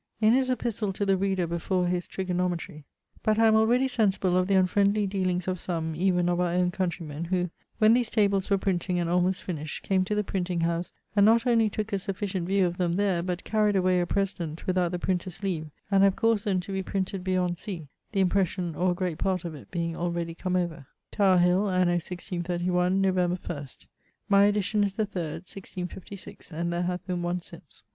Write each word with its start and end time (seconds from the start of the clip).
In 0.19 0.33
his 0.33 0.49
Epistle 0.49 0.91
to 0.93 1.05
the 1.05 1.15
Reader 1.15 1.45
before 1.45 1.85
his 1.85 2.07
Trigonometrie: 2.07 2.85
'but 3.21 3.37
I 3.37 3.45
am 3.45 3.55
already 3.55 3.87
sensible 3.87 4.35
of 4.35 4.47
the 4.47 4.55
unfriendly 4.55 5.05
dealings 5.05 5.47
of 5.47 5.59
some, 5.59 5.95
even 5.95 6.27
of 6.27 6.39
our 6.39 6.53
own 6.53 6.71
countreymen, 6.71 7.25
who, 7.25 7.51
when 7.77 7.93
these 7.93 8.09
tables 8.09 8.49
were 8.49 8.57
printing 8.57 8.97
and 8.97 9.07
almost 9.07 9.43
finished, 9.43 9.83
came 9.83 10.03
to 10.05 10.15
the 10.15 10.23
printing 10.23 10.61
house 10.61 10.91
and 11.15 11.23
not 11.23 11.43
onely 11.45 11.69
tooke 11.69 11.93
a 11.93 11.99
sufficient 11.99 12.47
view 12.47 12.65
of 12.65 12.77
them 12.77 12.93
there, 12.93 13.21
but 13.21 13.43
carried 13.43 13.75
away 13.75 14.01
a 14.01 14.07
president 14.07 14.65
without 14.65 14.91
the 14.91 14.97
printer's 14.97 15.43
leave, 15.43 15.69
and 15.91 16.01
have 16.01 16.15
caused 16.15 16.45
them 16.47 16.59
to 16.61 16.73
be 16.73 16.81
printed 16.81 17.23
beyond 17.23 17.59
sea, 17.59 17.87
the 18.11 18.21
impression 18.21 18.73
or 18.73 18.93
a 18.93 18.95
great 18.95 19.19
part 19.19 19.45
of 19.45 19.53
it 19.53 19.69
being 19.69 19.95
already 19.95 20.33
come 20.33 20.55
over. 20.55 20.87
Tower 21.11 21.37
hill, 21.37 21.69
anno 21.69 21.91
1631, 21.91 22.99
November 22.99 23.37
1.' 23.45 23.67
My 24.29 24.45
edition 24.45 24.83
is 24.83 24.95
the 24.95 25.05
third, 25.05 25.41
1656; 25.43 26.51
and 26.51 26.73
there 26.73 26.81
hath 26.81 27.05
been 27.05 27.21
one 27.21 27.39
since. 27.41 27.83